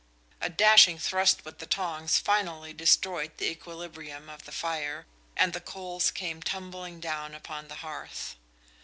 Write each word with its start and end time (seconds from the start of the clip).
A 0.41 0.49
dashing 0.49 0.97
thrust 0.97 1.45
with 1.45 1.59
the 1.59 1.67
tongs 1.67 2.17
finally 2.17 2.73
destroyed 2.73 3.33
the 3.37 3.51
equilibrium 3.51 4.29
of 4.29 4.45
the 4.45 4.51
fire, 4.51 5.05
and 5.37 5.53
the 5.53 5.61
coals 5.61 6.09
came 6.09 6.41
tumbling 6.41 6.99
down 6.99 7.35
upon 7.35 7.67
the 7.67 7.75
hearth. 7.85 8.35